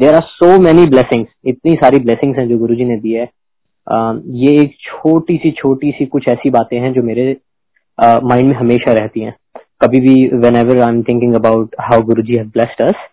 There 0.00 0.14
are 0.14 0.22
so 0.30 0.58
many 0.60 0.86
blessings 0.86 1.28
इतनी 1.46 1.74
सारी 1.74 1.98
blessings 2.00 2.38
हैं 2.38 2.48
जो 2.48 2.58
गुरु 2.58 2.74
जी 2.74 2.84
ने 2.84 2.96
दी 2.96 3.12
है। 3.12 3.26
uh, 3.26 4.20
ये 4.42 4.60
एक 4.62 4.76
छोटी 4.82 5.36
सी 5.36 5.50
छोटी 5.58 5.90
सी 5.90 6.06
कुछ 6.06 6.28
ऐसी 6.28 6.50
बातें 6.50 6.78
हैं 6.80 6.92
जो 6.92 7.02
मेरे 7.02 7.24
माइंड 7.98 8.42
uh, 8.42 8.48
में 8.48 8.54
हमेशा 8.56 8.92
रहती 8.92 9.20
हैं। 9.20 9.34
कभी 9.82 10.00
भी 10.00 10.14
whenever 10.56 10.80
I 10.82 10.92
am 10.94 11.02
thinking 11.02 11.34
about 11.34 11.74
how 11.80 12.02
Guru 12.02 12.22
ji 12.22 12.38
blessed 12.54 12.82
अस 12.82 13.06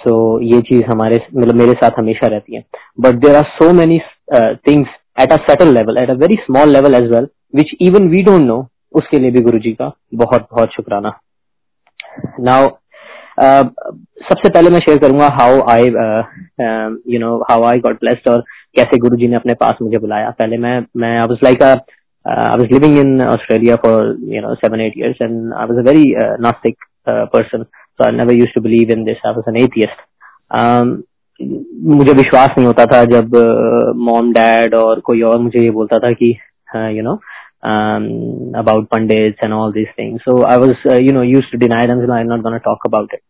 सो 0.00 0.14
ये 0.44 0.60
चीज़ 0.62 0.84
हमारे 0.84 1.16
मतलब 1.36 1.54
मेरे 1.54 1.72
साथ 1.74 1.98
हमेशा 1.98 2.26
रहती 2.26 2.56
है। 2.56 2.62
But 3.00 3.14
there 3.24 3.36
are 3.36 3.44
so 3.54 3.72
many 3.72 3.98
things 4.68 4.88
at 5.20 5.32
a 5.32 5.36
subtle 5.44 5.72
level 5.74 6.02
at 6.02 6.10
a 6.10 6.14
very 6.22 6.34
small 6.40 6.72
level 6.72 6.94
as 6.94 7.10
well 7.12 7.28
which 7.56 7.74
even 7.80 8.08
we 8.08 8.22
don't 8.22 8.42
know 8.42 8.56
उसके 8.94 9.18
लिए 9.18 9.30
भी 9.30 9.40
गुरु 9.42 9.58
जी 9.58 9.72
का 9.72 9.90
बहुत 10.14 10.46
बहुत 10.52 10.74
शुक्राना। 10.74 11.12
नाउ 12.40 12.68
uh, 13.42 13.68
सबसे 14.32 14.48
पहले 14.48 14.70
मैं 14.70 14.78
शेयर 14.78 14.98
करूँगा 14.98 15.26
how 15.26 15.60
I 15.70 15.82
you 17.14 17.18
know 17.18 17.36
how 17.50 17.62
I 17.62 17.78
got 17.78 18.00
blessed 18.00 18.30
और 18.30 18.40
कैसे 18.76 18.98
गुरु 18.98 19.16
जी 19.16 19.28
ने 19.28 19.36
अपने 19.36 19.54
पास 19.54 19.74
मुझे 19.82 19.98
बुलाया। 19.98 20.30
पहले 20.30 20.56
मैं 20.56 20.84
मैं 20.96 21.12
I 21.12 21.28
was 21.28 21.38
like 21.44 21.62
I 21.62 22.56
was 22.58 22.72
living 22.72 22.98
in 22.98 23.22
Australia 23.22 23.76
for 23.76 24.16
you 24.20 24.40
know 24.40 24.54
seven 24.54 24.80
eight 24.80 24.92
years 24.98 25.16
and 25.22 25.54
I 25.54 25.66
was 25.66 25.78
a 25.78 25.82
very 25.82 26.14
nastic 26.18 26.76
person 27.08 27.62
so 27.62 28.10
I 28.10 28.16
never 28.16 28.32
used 28.32 28.54
to 28.54 28.60
believe 28.60 28.90
in 28.90 29.04
this 29.04 29.16
I 29.26 29.32
was 29.32 29.44
an 29.48 29.56
atheist 29.56 30.02
मुझे 31.84 32.12
विश्वास 32.12 32.48
नहीं 32.58 32.66
होता 32.66 32.84
था 32.84 33.04
जब 33.04 33.36
mom 33.96 34.32
uh, 34.32 34.38
dad 34.38 34.74
और 34.74 35.00
कोई 35.00 35.22
और 35.22 35.38
मुझे 35.38 35.60
ये 35.60 35.70
बोलता 35.70 35.98
था 35.98 36.10
कि 36.10 36.38
you 36.76 37.02
know 37.02 37.20
about 38.54 38.90
pandits 38.90 39.38
and 39.42 39.52
all 39.52 39.72
these 39.72 39.92
things. 39.96 40.20
So 40.24 40.42
I 40.44 40.56
was, 40.56 40.76
uh, 40.86 40.94
you 40.94 41.12
know, 41.12 41.22
used 41.22 41.50
to 41.52 41.58
deny 41.58 41.86
them. 41.86 42.10
I'm 42.10 42.28
not 42.28 42.42
going 42.42 42.54
to 42.54 42.60
talk 42.60 42.84
about 42.84 43.12
it. 43.12 43.22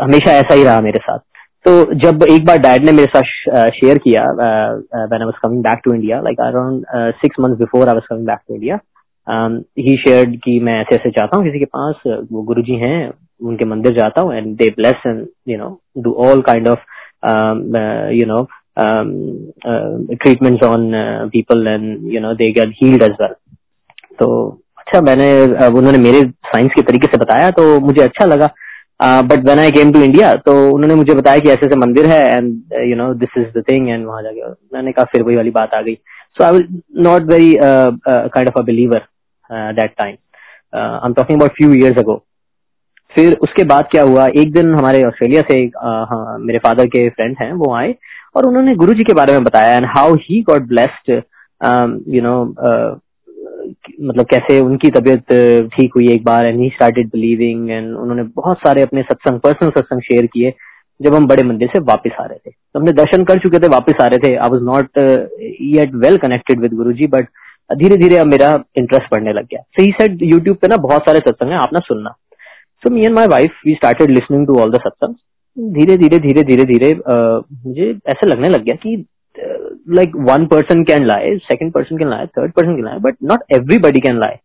हमेशा 0.00 0.32
ऐसा 0.32 0.54
ही 0.54 0.62
रहा 0.64 0.80
मेरे 0.80 0.98
साथ 1.02 1.18
तो 1.64 1.72
जब 2.02 2.22
एक 2.30 2.44
बार 2.46 2.58
डैड 2.58 2.84
ने 2.84 2.92
मेरे 2.92 3.08
साथ 3.16 3.70
शेयर 3.74 3.98
किया 3.98 4.22
when 4.32 5.20
I 5.20 5.24
was 5.24 5.34
coming 5.42 5.62
back 5.64 5.80
to 5.84 5.94
India 5.94 6.20
like 6.20 6.40
around 6.40 6.84
six 7.20 7.40
months 7.40 7.58
before 7.58 7.88
I 7.88 7.94
was 7.94 8.06
coming 8.10 8.26
back 8.26 8.38
to 8.48 8.54
India 8.54 8.78
he 9.80 9.96
shared 9.96 10.36
कि 10.44 10.58
मैं 10.60 10.80
ऐसे 10.80 10.94
ऐसे 10.94 11.10
चाहता 11.10 11.38
हूँ 11.38 11.46
किसी 11.46 11.58
के 11.58 11.64
पास 11.76 12.02
वो 12.32 12.42
गुरु 12.50 12.62
जी 12.62 12.78
हैं 12.80 12.98
उनके 13.50 13.64
मंदिर 13.64 13.94
जाता 13.98 14.20
हूँ 14.20 14.34
and 14.34 14.56
they 14.56 14.70
bless 14.76 15.06
and 15.06 15.26
you 15.48 15.58
know 15.58 15.70
do 16.04 16.12
all 16.26 16.42
kind 16.50 16.68
of 16.68 16.84
you 18.18 18.26
know 18.26 18.46
treatments 20.22 20.62
on 20.64 20.90
people 21.32 21.66
and 21.68 22.12
you 22.12 22.20
know 22.22 22.34
they 22.40 22.52
get 22.52 22.72
healed 22.80 23.02
as 23.02 23.12
well 23.20 23.34
तो 24.18 24.26
अच्छा 24.78 25.00
मैंने 25.00 25.28
उन्होंने 25.68 25.98
मेरे 25.98 26.20
साइंस 26.46 26.70
के 26.76 26.82
तरीके 26.82 27.06
से 27.06 27.18
बताया 27.18 27.50
तो 27.50 27.64
मुझे 27.80 28.02
अच्छा 28.02 28.26
लगा। 28.26 28.50
But 29.22 29.44
when 29.46 29.58
I 29.58 29.70
came 29.70 29.92
to 29.92 30.00
India 30.02 30.32
तो 30.46 30.52
उन्होंने 30.72 30.94
मुझे 30.94 31.14
बताया 31.14 31.38
कि 31.38 31.48
ऐसे 31.50 31.66
ऐसे 31.66 31.78
मंदिर 31.78 32.06
है 32.06 32.20
and 32.26 32.74
you 32.82 32.96
know 32.96 33.12
this 33.22 33.38
is 33.38 33.58
the 33.58 33.62
thing 33.70 33.88
and 33.88 34.06
वहाँ 34.06 34.22
जाके 34.22 34.50
मैंने 34.74 34.92
कहा 34.92 35.04
फिर 35.12 35.22
वही 35.22 35.36
वाली 35.36 35.50
बात 35.50 35.74
आ 35.74 35.80
गई। 35.80 35.94
So 36.36 36.44
I 36.44 36.52
will 36.52 36.80
not 37.02 37.22
very 37.32 37.56
kind 37.60 38.48
of 38.48 38.58
a 38.58 38.64
believer 38.66 39.02
that 39.50 39.94
time 39.98 40.16
I 40.74 41.06
am 41.06 41.14
talking 41.14 41.38
about 41.38 41.56
few 41.56 41.72
years 41.74 41.98
ago 41.98 42.16
फिर 43.12 43.36
उसके 43.42 43.64
बाद 43.64 43.88
क्या 43.90 44.02
हुआ? 44.02 44.26
एक 44.26 44.52
दिन 44.52 44.74
हमारे 44.74 45.02
ऑस्ट्रेलिया 45.04 45.42
से 45.50 45.66
uh, 45.66 46.38
मेरे 46.40 46.58
फादर 46.58 46.86
के 46.86 47.08
फ्रेंड 47.10 47.36
हैं 47.42 47.52
वो 47.52 47.74
आए 47.74 47.94
और 48.36 48.46
उन्होंने 48.46 48.74
गुरु 48.76 48.94
जी 48.94 49.04
के 49.04 49.14
बारे 49.14 49.32
में 49.32 49.44
बताया 49.44 49.76
and 49.76 49.86
how 49.88 50.14
he 50.22 50.40
got 50.42 50.62
blessed 50.68 51.10
you 52.14 52.22
know 52.22 52.34
मतलब 53.64 54.26
कैसे 54.26 54.58
उनकी 54.60 54.90
तबीयत 54.90 55.32
ठीक 55.74 55.94
हुई 55.96 56.08
एक 56.12 56.24
बार 56.24 56.48
and 56.48 56.60
he 56.60 56.68
started 56.68 57.08
believing 57.08 57.70
and 57.70 57.94
उन्होंने 57.94 58.22
बहुत 58.36 58.58
सारे 58.58 58.82
अपने 58.82 59.02
सत्संग 59.02 59.40
पर्सनल 59.40 59.70
सत्संग 59.70 60.00
शेयर 60.02 60.26
किए 60.26 60.52
जब 61.00 61.14
हम 61.14 61.26
बड़े 61.28 61.42
मंदिर 61.42 61.68
से 61.68 61.78
वापस 61.84 62.16
आ 62.20 62.24
रहे 62.24 62.38
थे। 62.38 62.50
तो 62.50 62.78
हमने 62.78 62.92
दर्शन 62.92 63.24
कर 63.24 63.38
चुके 63.38 63.58
थे, 63.58 63.68
वापस 63.68 64.02
आ 64.02 64.06
रहे 64.06 64.18
थे। 64.18 64.34
I 64.34 64.48
was 64.50 64.62
not 64.64 64.98
yet 65.78 65.94
well 66.04 66.16
connected 66.18 66.60
with 66.60 66.74
Guru 66.74 66.92
ji 66.92 67.06
but 67.06 67.28
धीरे 67.70 67.96
धीरे 67.96 68.16
अब 68.16 68.26
मेरा 68.26 68.48
इंटरेस्ट 68.76 69.10
बढ़ने 69.12 69.32
लग 69.32 69.44
गया। 69.44 69.60
सो 69.60 69.82
ही 69.82 69.90
सेड 69.92 70.22
यूट्यूब 70.22 70.56
पे 70.56 70.68
ना 70.68 70.76
बहुत 70.78 71.02
सारे 71.02 71.18
सत्संग 71.20 71.50
है, 71.50 71.56
आप 71.56 71.72
ना 71.72 71.80
सुनना। 71.80 72.10
So 72.82 72.90
me 72.90 73.04
and 73.04 73.14
my 73.14 73.26
wife 73.28 73.60
we 73.66 73.74
started 73.74 74.10
listening 74.10 74.46
to 74.46 74.58
all 74.60 74.70
the 74.70 74.80
satsang. 74.80 75.14
धीरे 75.74 75.96
धीरे 75.96 76.18
धीरे 76.18 76.42
धीरे 76.44 76.64
धीरे 76.64 76.94
मुझे 77.08 77.90
ऐसा 78.08 78.26
लगने 78.26 78.48
लग 78.48 78.64
गया 78.64 78.74
कि 78.74 78.96
like 79.86 80.16
one 80.28 80.46
person 80.46 80.82
can 80.84 81.06
lie 81.06 81.36
second 81.44 81.72
person 81.72 81.98
can 81.98 82.08
lie 82.10 82.26
third 82.38 82.52
person 82.52 82.74
can 82.76 82.84
lie 82.84 82.98
but 83.00 83.16
not 83.30 83.52
everybody 83.52 84.00
can 84.00 84.18
lie 84.20 84.38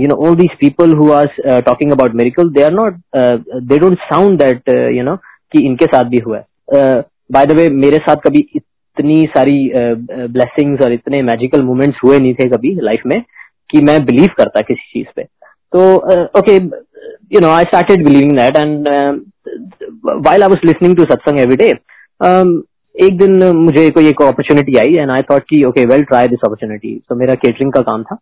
you 0.00 0.08
know 0.08 0.16
all 0.26 0.36
these 0.36 0.54
people 0.60 0.92
who 0.96 1.10
are 1.12 1.60
talking 1.66 1.92
about 1.92 2.14
miracle 2.14 2.50
they 2.52 2.62
are 2.62 2.72
not 2.72 3.00
they 3.16 3.78
don't 3.78 3.98
sound 4.02 4.38
that 4.42 4.68
you 4.96 5.02
know 5.04 5.16
कि 5.52 5.64
इनके 5.66 5.86
साथ 5.86 6.04
भी 6.10 6.18
हुआ 6.26 6.38
है। 6.38 7.02
Bye 7.32 7.46
the 7.46 7.52
वे 7.58 7.68
मेरे 7.70 7.98
साथ 7.98 8.16
कभी 8.24 8.46
इतनी 8.56 9.22
सारी 9.36 9.70
ब्लेसिंग्स 9.74 10.78
uh, 10.78 10.84
और 10.86 10.92
इतने 10.92 11.22
मैजिकल 11.22 11.62
मोमेंट्स 11.62 11.98
हुए 12.04 12.18
नहीं 12.18 12.34
थे 12.34 12.48
कभी 12.48 12.74
लाइफ 12.82 13.02
में 13.06 13.20
कि 13.70 13.80
मैं 13.82 14.04
बिलीव 14.04 14.28
करता 14.38 14.60
किसी 14.60 14.90
चीज़ 14.92 15.06
पे। 15.16 15.22
तो 15.22 15.80
okay 16.40 16.54
you 17.34 17.40
know 17.40 17.48
I 17.52 17.64
started 17.64 18.04
believing 18.04 18.36
that 18.38 18.56
and 18.56 18.88
while 20.26 20.42
I 20.42 20.48
was 20.48 20.66
listening 20.66 20.96
to 20.96 21.04
satsang 21.04 21.40
every 21.40 21.56
day 21.56 21.72
एक 22.94 23.16
दिन 23.18 23.42
मुझे 23.56 23.88
कोई 23.90 24.08
एक 24.08 24.22
अपॉर्चुनिटी 24.22 24.76
आई 24.78 24.94
एंड 25.02 25.10
आई 25.10 25.22
थॉट 25.30 25.42
की 25.50 25.62
okay 25.68 25.84
well 25.92 26.02
try 26.10 26.28
this 26.28 26.44
opportunity 26.44 26.96
so 27.08 27.14
मेरा 27.18 27.34
केटरिंग 27.34 27.72
का 27.72 27.80
काम 27.88 28.02
था। 28.02 28.14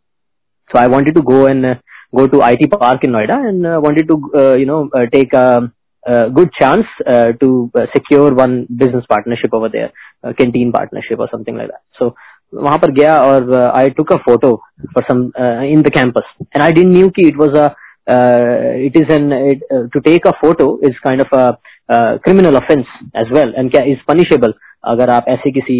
So 0.70 0.78
I 0.78 0.86
wanted 0.92 1.14
to 1.14 1.22
go 1.22 1.46
and 1.48 1.66
go 2.14 2.26
to 2.26 2.40
I 2.42 2.56
T 2.56 2.66
park 2.74 3.04
in 3.04 3.10
Noida 3.10 3.36
and 3.48 3.66
wanted 3.66 4.08
to 4.08 4.16
you 4.60 4.66
know 4.66 4.82
take 5.14 5.34
good 6.36 6.48
chance 6.60 6.96
to 7.40 7.48
secure 7.78 8.32
one 8.34 8.58
business 8.78 9.04
partnership 9.10 9.54
of 9.54 9.70
there 9.72 10.32
canteen 10.38 10.70
partnership 10.70 11.20
और 11.20 11.28
something 11.32 11.56
like 11.56 11.70
that 11.70 11.98
so 11.98 12.14
वहाँ 12.54 12.78
पर 12.78 12.90
गया 12.92 13.16
और 13.18 13.54
I 13.56 13.90
took 13.98 14.12
a 14.12 14.16
photo 14.24 14.54
for 14.94 15.04
some 15.10 15.20
in 15.66 15.82
the 15.82 15.92
campus 15.94 16.32
and 16.42 16.62
I 16.62 16.72
did 16.72 16.86
knew 16.86 17.08
की 17.18 17.28
it 17.28 17.36
was 17.36 17.58
a 17.58 17.68
is 18.96 19.12
an 19.12 19.88
to 19.92 20.00
take 20.00 20.26
a 20.26 20.30
photo 20.40 20.68
is 20.84 20.98
kind 21.04 21.20
of 21.20 21.38
a 21.38 21.50
criminal 22.24 22.56
offence 22.56 22.84
as 23.16 23.32
well 23.38 23.54
and 23.56 23.70
क्या 23.70 23.84
is 23.92 23.98
punishable 24.08 24.54
अगर 24.92 25.10
आप 25.10 25.24
ऐसे 25.28 25.50
किसी 25.50 25.78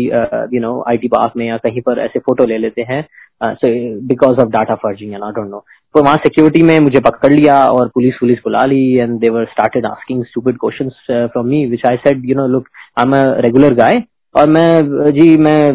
you 0.55 0.61
know 0.61 0.73
IT 0.89 1.09
park 1.09 1.33
में 1.37 1.47
या 1.47 1.57
कहीं 1.65 1.81
पर 1.87 1.99
ऐसे 1.99 2.19
फ़ोटो 2.19 2.45
ले 2.47 2.59
लेते 2.59 2.83
हैं 2.91 3.05
because 4.09 4.41
of 4.41 4.49
data 4.51 4.75
forging 4.83 5.13
and 5.15 5.25
I 5.25 5.33
don't 5.37 5.51
know 5.51 5.65
तो 5.95 6.03
वहाँ 6.05 6.17
सिक्योरिटी 6.17 6.63
में 6.67 6.79
मुझे 6.81 7.01
पकड़ 7.01 7.33
लिया 7.33 7.55
और 7.71 7.89
पुलिस 7.95 8.15
पुलिस 8.21 8.39
बुला 8.45 8.65
ली 8.67 8.85
and 8.99 9.19
they 9.21 9.29
were 9.29 9.45
started 9.47 9.87
asking 9.87 10.25
stupid 10.25 10.57
questions 10.61 11.07
from 11.11 11.47
me 11.47 11.65
which 11.67 11.87
I 11.89 11.97
said 12.07 12.29
you 12.31 12.37
know 12.37 12.47
look 12.49 12.69
I 12.99 13.05
am 13.07 13.17
a 13.17 13.25
regular 13.41 13.75
guy 13.75 14.03
और 14.35 14.49
मैं, 14.49 15.11
जी, 15.13 15.37
मैं 15.37 15.73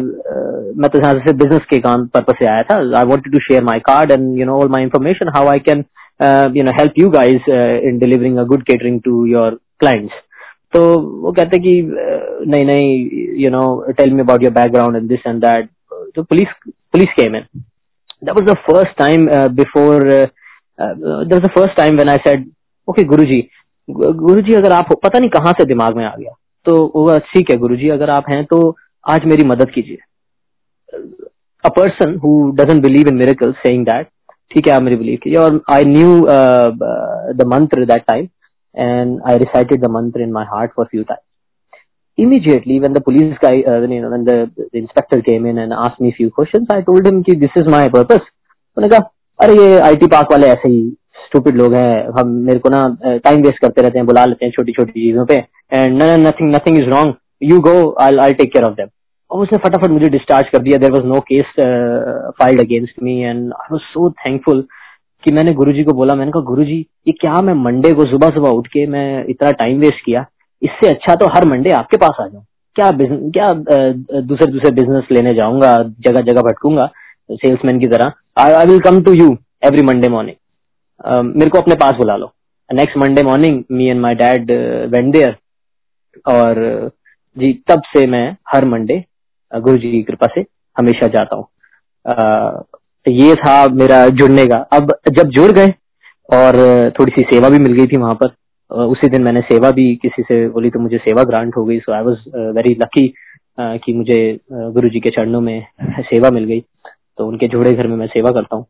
मैं 0.80 0.88
तो 0.90 0.98
यहाँ 0.98 1.12
से 1.26 1.32
बिज़नेस 1.34 1.66
के 1.70 1.78
काम 1.78 2.06
पर्पज 2.14 2.34
से 2.38 2.46
आया 2.46 2.62
था. 2.62 2.76
I 2.98 3.04
wanted 3.06 3.32
to 3.32 3.38
share 3.40 3.62
my 3.64 3.78
card 3.88 4.12
and 4.12 4.38
you 4.38 4.46
know 4.46 4.56
all 4.60 4.68
my 4.68 4.82
information 4.82 5.28
how 5.36 5.48
I 5.48 5.58
can 5.68 5.84
you 6.56 6.64
know 6.64 6.70
help 6.78 6.98
you 6.98 7.10
guys 7.10 7.48
in 7.88 7.98
delivering 7.98 8.38
a 8.38 8.44
good 8.52 8.62
catering 8.62 9.00
to 9.04 9.24
your 9.26 9.58
clients 9.80 10.14
तो 10.72 10.80
वो 11.20 11.32
कहते 11.32 11.58
कि 11.58 11.80
नहीं 12.50 12.64
नहीं 12.64 12.88
you 13.44 13.50
know 13.50 13.62
tell 13.98 14.12
me 14.14 14.20
about 14.22 14.42
your 14.42 14.52
background 14.54 14.96
and 14.96 15.08
this 15.08 15.26
and 15.26 15.40
that 15.44 15.68
तो 16.14 16.22
police 16.22 16.48
police 16.92 17.12
came 17.20 17.36
in 17.36 17.44
that 18.24 18.30
was 18.30 18.48
the 18.48 18.56
first 18.66 18.98
time 18.98 19.26
before 19.54 20.08
that 20.08 21.32
was 21.32 21.42
the 21.42 21.50
first 21.54 21.76
time 21.76 21.94
when 21.94 22.08
I 22.08 22.16
said 22.26 22.50
okay 22.88 23.04
Guruji 23.04 23.40
Guruji 23.88 24.54
अगर 24.54 24.72
आप 24.72 24.92
पता 25.04 25.18
नहीं 25.18 25.30
कहाँ 25.30 25.52
से 25.58 25.64
दिमाग 25.66 25.96
में 25.96 26.04
आ 26.04 26.14
गया। 26.16 26.32
तो 26.66 26.74
वो 26.94 27.18
ठीक 27.28 27.50
है 27.50 27.56
गुरुजी 27.58 27.88
अगर 27.90 28.10
आप 28.10 28.24
हैं 28.30 28.44
तो 28.44 28.58
आज 29.04 29.24
मेरी 29.26 29.44
मदद 29.48 29.70
कीजिए। 29.70 29.98
A 31.64 31.68
person 31.78 32.16
who 32.24 32.32
doesn't 32.56 32.82
believe 32.82 33.08
in 33.08 33.16
miracles 33.16 33.56
saying 33.56 33.84
that 33.86 34.06
ठीक 34.50 34.68
है, 34.68 34.74
आप 34.74 34.82
मेरी 34.82 34.96
बिलीव 34.96 35.18
कीजिए। 35.22 35.38
और 35.38 35.60
I 35.70 35.84
knew 35.86 36.20
the 37.34 37.44
mantra 37.48 37.84
that 37.86 38.02
time 38.08 38.26
and 38.77 39.21
I 39.25 39.33
recited 39.35 39.81
the 39.81 39.89
mantra 39.89 40.23
in 40.23 40.31
my 40.31 40.45
heart 40.45 40.71
for 40.75 40.85
a 40.85 40.89
few 40.89 41.03
times. 41.03 41.21
Immediately, 42.17 42.79
when 42.79 42.93
the 42.93 43.01
police 43.01 43.35
guy, 43.41 43.61
uh, 43.61 43.79
when, 43.81 43.91
you 43.91 44.01
know, 44.01 44.09
when 44.09 44.23
the, 44.23 44.51
the 44.55 44.77
inspector 44.77 45.21
came 45.21 45.45
in 45.45 45.57
and 45.57 45.73
asked 45.73 45.99
me 45.99 46.09
a 46.09 46.13
few 46.13 46.29
questions, 46.31 46.67
I 46.69 46.81
told 46.81 47.05
him 47.05 47.23
कि 47.23 47.39
this 47.39 47.55
is 47.55 47.67
my 47.67 47.87
purpose. 47.89 48.25
मैंने 48.77 48.89
कहा 48.89 49.09
अरे 49.39 49.53
ये 49.55 49.79
IT 49.79 50.07
park 50.07 50.31
वाले 50.31 50.47
ऐसे 50.47 50.69
ही 50.69 50.81
stupid 51.25 51.57
लोग 51.57 51.73
हैं 51.73 51.93
हम 52.17 52.29
मेरे 52.47 52.59
को 52.59 52.69
ना 52.69 52.85
टाइम 53.03 53.41
वेस्ट 53.43 53.59
करते 53.61 53.81
रहते 53.81 53.99
हैं 53.99 54.05
बुला 54.07 54.25
लेते 54.25 54.45
हैं 54.45 54.51
छोटी 54.51 54.71
छोटी 54.71 54.91
चीजों 54.91 55.25
पे 55.25 55.35
and 55.73 56.03
nothing 56.03 56.55
nothing 56.55 56.77
is 56.77 56.89
wrong 56.89 57.13
you 57.51 57.59
go 57.67 57.73
I 58.03 58.17
I 58.25 58.33
take 58.39 58.51
care 58.53 58.65
of 58.65 58.75
them 58.77 58.87
और 59.31 59.43
उसने 59.43 59.57
फटाफट 59.65 59.91
मुझे 59.91 60.09
डिस्चार्ज 60.15 60.49
कर 60.55 60.61
दिया 60.63 60.77
there 60.77 60.91
was 60.91 61.05
no 61.13 61.19
case 61.31 61.53
filed 62.41 62.61
against 62.61 63.03
me 63.03 63.19
and 63.21 63.53
I 63.53 63.67
was 63.71 63.81
so 63.93 64.09
thankful 64.25 64.65
कि 65.28 65.34
मैंने 65.34 65.52
गुरुजी 65.54 65.84
को 65.84 65.92
बोला, 65.94 66.14
मैंने 66.14 66.32
कहा, 66.32 66.42
गुरुजी, 66.44 66.78
ये 67.06 67.12
क्या 67.20 67.40
मैं 67.42 67.54
मंडे 67.56 67.92
को 67.94 68.04
सुबह 68.06 68.30
सुबह 68.34 68.50
उठ 68.50 68.66
के 68.68 68.86
मैं 68.88 69.24
इतना 69.30 69.50
टाइम 69.58 69.80
वेस्ट 69.80 70.04
किया? 70.04 70.24
इससे 70.62 70.88
अच्छा 70.88 71.14
तो 71.14 71.26
हर 71.28 71.46
मंडे 71.48 71.70
आपके 71.72 71.96
पास 71.96 72.16
आ 72.20 72.26
जाऊँ। 72.26 72.44
क्या 72.76 72.90
क्या 73.32 73.52
दूसरे 74.22 74.46
दूसरे 74.52 74.70
बिज़नेस 74.72 75.08
लेने 75.12 75.34
जाऊँगा 75.34 75.76
जगह 76.00 76.20
जगह 76.22 76.42
भटकूँगा 76.42 76.86
सेल्समैन 77.30 77.80
की 77.80 77.86
तरह? 77.88 78.12
I 78.38 78.66
will 78.66 78.80
come 78.80 79.00
to 79.02 79.12
you 79.14 79.36
every 79.66 79.82
Monday 79.84 80.08
morning 80.08 81.34
मेरे 81.34 81.50
को 81.50 81.58
अपने 81.58 81.74
पास 81.76 81.94
बुला 81.96 82.16
लो। 82.16 82.32
Next 82.70 82.96
Monday 82.98 83.22
morning 83.22 83.62
me 83.72 83.86
and 83.86 84.00
my 84.00 84.14
dad 84.14 84.50
went 84.92 85.12
there 85.12 85.36
और, 86.26 86.90
जी, 87.36 87.52
तब 87.68 87.82
से 87.88 88.06
मैं 88.06 88.26
हर 88.54 88.64
मंडे 88.66 89.02
गुरु 89.52 89.76
जी 89.76 89.90
की 89.90 90.02
कृपा 90.02 90.26
से 90.34 90.44
हमेशा 90.76 91.06
जाता 91.08 91.36
हूँ। 91.36 91.46
ये 93.10 93.34
था 93.36 93.56
मेरा 93.74 94.06
जुड़ने 94.10 94.46
का। 94.46 94.56
अब 94.72 94.92
जब 95.10 95.28
जुड़ 95.30 95.50
गए 95.52 95.72
और 96.28 96.56
थोड़ी 96.98 97.12
सी 97.12 97.22
सेवा 97.30 97.48
भी 97.48 97.58
मिल 97.58 97.72
गई 97.72 97.86
थी 97.86 97.96
वहाँ 97.96 98.14
पर 98.22 98.84
उसी 98.86 99.08
दिन 99.08 99.22
मैंने 99.22 99.40
सेवा 99.42 99.70
भी 99.70 99.94
किसी 99.96 100.22
से 100.22 100.48
बोली 100.50 100.70
तो 100.70 100.78
मुझे 100.78 100.98
सेवा 100.98 101.22
ग्रांट 101.24 101.56
हो 101.56 101.64
गई। 101.64 101.78
So 101.78 101.92
I 101.92 102.02
was 102.04 102.16
very 102.56 102.74
lucky 102.80 103.06
कि 103.58 103.92
मुझे 103.92 104.18
गुरु 104.52 104.88
जी 104.88 105.00
के 105.00 105.10
चरणों 105.10 105.40
में 105.40 105.66
सेवा 106.00 106.30
मिल 106.30 106.44
गई। 106.44 106.60
तो 107.18 107.26
उनके 107.26 107.48
जोड़े 107.48 107.72
घर 107.72 107.86
में 107.86 107.96
मैं 107.96 108.06
सेवा 108.08 108.30
करता 108.32 108.56
हूँ। 108.56 108.66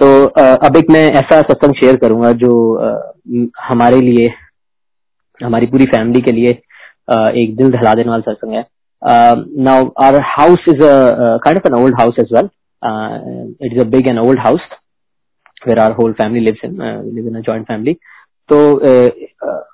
तो 0.00 0.24
अब 0.66 0.76
एक 0.76 0.90
मैं 0.90 1.04
ऐसा 1.12 1.40
सत्संग 1.42 1.74
शेयर 1.74 1.96
करूँगा 1.96 2.32
जो 2.40 2.50
हमारे 3.62 4.00
लिए, 4.00 4.28
हमारी 5.40 5.66
पूरी 5.66 5.84
फैमिली 5.86 6.20
के 6.20 6.32
लिए 6.32 6.50
एक 7.42 7.54
दिल 7.56 7.70
दहला 7.70 7.94
देने 7.94 8.10
वाला 8.10 8.32
सत्संग 8.32 8.54
है। 8.54 8.64
Now 9.64 9.88
our 10.00 10.20
house 10.28 10.64
is 10.68 10.82
a 10.82 11.36
kind 11.44 11.58
of 11.58 11.66
an 11.66 11.74
old 11.74 12.00
house 12.00 12.14
as 12.20 12.32
well 12.32 12.48
it 12.84 13.72
is 13.72 13.80
a 13.80 13.88
big 13.90 14.08
and 14.08 14.18
old 14.18 14.40
house 14.40 14.60
where 15.64 15.80
our 15.80 15.92
whole 15.92 16.14
family 16.14 16.40
lives 16.40 16.60
in. 16.62 16.80
Uh, 16.80 17.00
we 17.00 17.12
live 17.12 17.26
in 17.26 17.36
a 17.36 17.42
joint 17.42 17.66
family. 17.66 17.98
So 18.48 18.80
uh, 18.80 19.10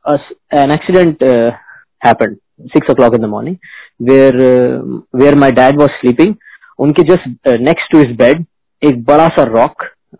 uh, 0.05 0.19
an 0.51 0.71
accident 0.71 1.23
uh, 1.23 1.53
happened 1.99 2.39
six 2.73 2.87
o'clock 2.89 3.15
in 3.15 3.21
the 3.21 3.29
morning, 3.29 3.59
where 3.99 4.35
uh, 4.35 4.83
where 5.11 5.37
my 5.37 5.51
dad 5.51 5.77
was 5.77 5.91
sleeping. 6.01 6.37
उनके 6.81 7.03
just 7.09 7.27
uh, 7.47 7.57
next 7.57 7.91
to 7.93 7.99
his 7.99 8.17
bed 8.17 8.45
एक 8.83 9.05
बड़ा 9.05 9.29
सा 9.39 9.69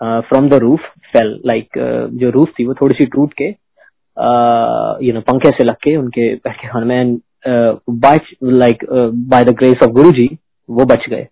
uh, 0.03 0.23
from 0.29 0.49
the 0.49 0.61
roof 0.61 0.81
fell 1.13 1.33
like 1.45 1.69
uh, 1.77 2.09
जो 2.21 2.31
roof 2.33 2.49
थी 2.59 2.67
वो 2.67 2.75
थोड़ी 2.75 2.95
सी 2.95 3.07
टूट 3.07 3.33
के 3.43 3.51
uh, 4.17 5.03
you 5.03 5.15
know 5.15 5.23
पंखे 5.31 5.51
से 5.51 5.65
लग 5.65 5.75
के 5.75 5.97
उनके 5.97 6.35
पैर 6.37 6.53
के 6.53 6.69
खाने 6.69 6.87
में 6.87 7.21
uh, 7.47 7.79
like 8.43 8.85
uh, 8.93 9.11
by 9.33 9.43
the 9.45 9.57
grace 9.63 9.87
of 9.87 9.95
Guruji 9.97 10.29
वो 10.71 10.85
बच 10.85 11.09
गए 11.09 11.29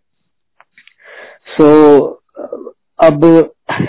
so 1.59 2.21
uh, 2.39 3.11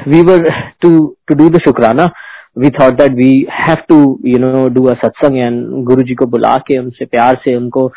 we 0.06 0.24
were 0.24 0.44
to 0.82 1.18
to 1.28 1.36
do 1.36 1.50
the 1.50 1.60
शुक्राना 1.68 2.12
we 2.56 2.70
thought 2.70 2.98
that 2.98 3.14
we 3.14 3.48
have 3.50 3.86
to 3.88 4.20
you 4.24 4.40
know 4.40 4.70
do 4.70 4.88
a 4.88 4.96
satsang 4.96 5.40
and 5.46 5.86
गुरु 5.86 6.04
जी 6.04 6.16
को 6.16 6.26
बुला 6.26 6.58
के 6.68 6.78
उनसे 6.78 7.06
प्यार 7.06 7.40
से 7.46 7.56
उनको 7.56 7.88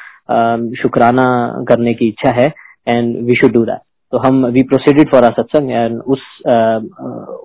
शुक्राना 0.83 1.27
करने 1.69 1.95
की 1.95 2.09
इच्छा 2.09 2.33
है 2.41 2.49
and 2.87 3.27
we 3.27 3.37
should 3.41 3.55
do 3.59 3.65
that 3.67 3.85
तो 4.13 4.19
हम 4.27 4.43
we 4.55 4.65
proceeded 4.73 5.13
for 5.15 5.23
a 5.25 5.33
सत्संग 5.39 5.71
and 5.83 6.01
उस 6.15 6.25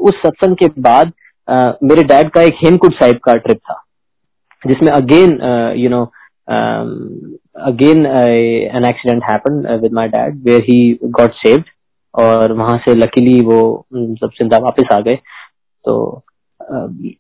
उस 0.09 0.21
सत्संग 0.25 0.55
के 0.63 0.67
बाद 0.81 1.11
मेरे 1.83 2.03
डैड 2.13 2.29
का 2.29 2.41
एक 2.41 2.63
हेमकुट 2.63 2.93
साहिब 2.93 3.19
का 3.25 3.35
ट्रिप 3.45 3.57
था 3.69 3.81
जिसमें 4.67 4.91
again 4.91 5.37
you 5.77 5.89
know 5.89 6.07
again 7.67 8.05
uh, 8.05 8.77
an 8.77 8.85
accident 8.85 9.23
happened 9.23 9.65
uh, 9.67 9.77
with 9.81 9.91
my 9.91 10.07
dad 10.07 10.39
where 10.43 10.61
he 10.61 10.99
got 11.19 11.31
saved 11.43 11.69
और 12.15 12.53
वहाँ 12.53 12.77
से 12.85 12.95
लकीली 12.95 13.39
वो 13.43 13.61
सब 13.93 14.31
ज़िंदा 14.37 14.57
वापस 14.59 14.93
आ 14.93 14.99
गए। 14.99 15.15
तो 15.85 16.23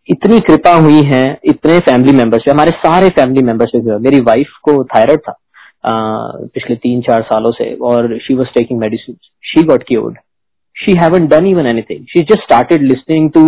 इतनी 0.09 0.39
कृपा 0.39 0.73
हुई 0.75 1.01
है, 1.05 1.39
इतने 1.45 1.77
फैमिली 1.81 2.13
मेंबर्स 2.17 2.43
पे, 2.43 2.51
हमारे 2.51 2.71
सारे 2.77 3.09
फैमिली 3.11 3.43
मेंबर्स 3.43 3.71
पे 3.75 3.97
मेरी 3.99 4.19
वाइफ 4.23 4.51
को 4.63 4.83
थायराइड 4.85 5.19
था 5.19 5.37
पिछले 5.85 6.75
तीन 6.77 7.01
चार 7.01 7.21
सालों 7.23 7.51
से, 7.51 7.73
और 7.75 8.17
she 8.19 8.33
was 8.35 8.47
taking 8.55 8.79
medicine 8.79 9.15
she 9.43 9.63
got 9.67 9.83
cured 9.87 10.17
she 10.75 10.93
haven't 10.97 11.27
done 11.27 11.47
even 11.47 11.67
anything 11.67 12.05
she 12.09 12.21
just 12.21 12.43
started 12.43 12.83
listening 12.83 13.29
to 13.31 13.41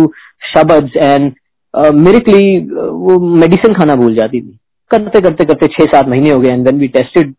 shabad 0.54 0.90
and 0.96 1.32
miraculously 1.74 2.58
वो 3.04 3.18
मेडिसिन 3.36 3.74
खाना 3.74 3.94
भूल 3.96 4.14
जाती 4.14 4.40
थी। 4.40 4.58
करते 4.90 5.20
करते 5.20 5.44
करते 5.44 5.66
छह 5.68 5.84
सात 5.92 6.08
महीने 6.08 6.30
हो 6.30 6.40
गए 6.40 6.48
and 6.48 6.66
when 6.66 6.78
we 6.80 6.88
tested 6.96 7.32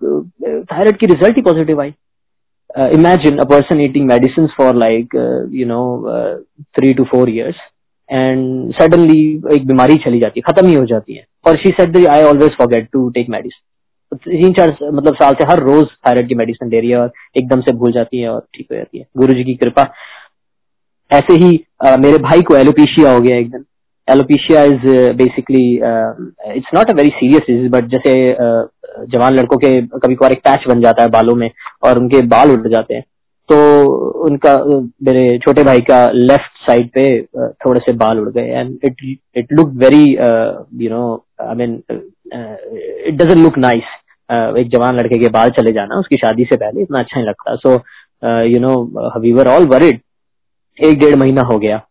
thyroid 0.72 0.98
की 0.98 1.06
रिज़ल्ट 1.08 1.36
ही 1.36 1.42
पॉजिटिव 1.42 1.82
आई। 1.82 1.94
Uh, 2.76 2.90
imagine 2.98 3.40
a 3.40 3.46
person 3.46 3.82
eating 3.86 4.06
medicines 4.08 4.52
for 4.58 4.74
like 4.74 5.14
uh, 5.16 5.42
you 5.60 5.66
know 5.66 5.86
uh, 6.16 6.34
three 6.78 6.94
to 6.94 7.06
four 7.14 7.28
years 7.30 7.62
and 8.10 8.74
suddenly 8.80 9.22
एक 9.56 9.68
बीमारी 9.68 9.96
चली 10.06 10.20
जाती 10.20 10.40
है 10.40 10.52
खत्म 10.52 10.68
ही 10.68 10.74
हो 10.76 10.86
जाती 10.86 11.16
है। 11.16 11.26
और 11.48 11.58
she 11.62 11.70
said 11.80 12.06
I 12.08 12.24
always 12.24 12.58
forget 12.58 12.88
to 12.94 13.10
take 13.18 13.30
medicine 13.30 13.64
तीन 14.42 14.54
चार 14.54 14.70
मतलब 14.84 15.16
साल 15.16 15.34
से 15.34 15.46
हर 15.52 15.60
रोज 15.64 15.86
थायराइड 16.08 16.28
की 16.28 16.36
मेडिसिन 16.36 16.70
ले 16.70 16.80
रही 16.80 16.90
है 16.90 16.98
और 16.98 17.12
एकदम 17.38 17.62
से 17.62 17.74
भूल 17.78 17.92
जाती 17.92 18.22
है 18.22 18.30
और 18.30 18.42
ठीक 18.56 18.68
हो 18.72 18.76
जाती 18.76 18.98
है। 18.98 19.06
गुरु 19.18 19.34
जी 19.34 19.44
की 19.44 19.56
कृपा। 19.64 19.84
ऐसे 21.12 21.34
ही 21.44 21.58
uh, 21.86 21.98
मेरे 22.00 22.18
भाई 22.28 22.42
को 22.42 22.56
एलोपीशिया 22.58 23.12
हो 23.14 23.20
गया 23.22 23.38
एक 23.38 23.50
दिन। 23.52 23.66
Alopecia 24.08 24.64
is 24.64 24.86
basically 25.18 25.66
it's 26.56 26.74
not 26.76 26.92
a 26.92 26.96
very 26.96 27.10
serious 27.10 27.42
disease 27.50 27.72
but 27.72 27.88
जैसे 27.94 28.12
uh, 28.46 28.64
जवान 29.08 29.34
लड़कों 29.36 29.58
के 29.58 29.70
कभी 29.82 30.16
कभार 30.16 30.32
एक 30.32 30.40
पैच 30.44 30.68
बन 30.70 30.82
जाता 30.82 31.04
है 31.04 31.10
बालों 31.12 31.36
में 31.36 31.50
और 31.84 32.00
उनके 32.00 32.22
बाल 32.28 32.52
उड़ 32.52 32.68
जाते 32.68 32.96
हैं। 32.96 33.04
तो 33.50 33.58
उनका, 34.26 34.54
मेरे 35.04 35.38
छोटे 35.40 35.64
भाई 35.64 35.82
का 35.90 35.98
लेफ़्ट 36.12 36.58
साइड 36.68 36.90
पे 36.90 37.04
थोड़े 37.66 37.80
से 37.80 37.94
बाल 37.96 38.20
उड़ 38.20 38.30
गए 38.30 38.48
and 38.50 38.78
it 38.86 39.04
it 39.38 39.52
look 39.54 39.72
very 39.84 40.04
you 40.84 40.90
know 40.90 41.04
I 41.42 41.56
mean 41.56 41.74
it 41.90 43.14
doesn't 43.16 43.38
look 43.38 43.58
nice 43.58 43.92
एक 44.60 44.70
जवान 44.70 44.96
लड़के 44.96 45.20
के 45.20 45.30
बाल 45.30 45.50
चले 45.52 45.72
जाना 45.72 45.96
उसकी 45.96 46.18
शादी 46.18 46.44
से 46.44 46.56
पहले, 46.56 46.82
इतना 46.82 47.00
अच्छा 47.00 47.20
नहीं 47.20 47.28
लगता। 47.28 47.56
So 47.56 47.74
you 48.46 48.60
know 48.60 49.20
we 49.20 49.32
were 49.34 49.48
all 49.48 49.68
worried 49.68 50.00
एक 50.78 51.00
डेढ़ 51.00 51.16
महीना 51.16 51.42
हो 51.42 51.58
गया। 51.60 51.82